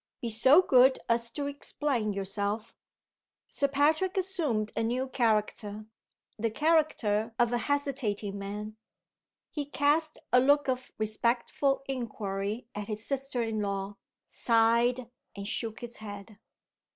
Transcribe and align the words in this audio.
Be 0.19 0.31
so 0.31 0.63
good 0.63 0.97
as 1.07 1.29
to 1.29 1.45
explain 1.45 2.11
yourself." 2.11 2.73
Sir 3.49 3.67
Patrick 3.67 4.17
assumed 4.17 4.71
a 4.75 4.81
new 4.81 5.07
character 5.07 5.85
the 6.39 6.49
character 6.49 7.35
of 7.37 7.53
a 7.53 7.59
hesitating 7.59 8.39
man. 8.39 8.77
He 9.51 9.63
cast 9.67 10.17
a 10.33 10.39
look 10.39 10.67
of 10.67 10.91
respectful 10.97 11.83
inquiry 11.87 12.65
at 12.73 12.87
his 12.87 13.05
sister 13.05 13.43
in 13.43 13.61
law, 13.61 13.97
sighed, 14.25 15.11
and 15.35 15.47
shook 15.47 15.81
his 15.81 15.97
head. 15.97 16.39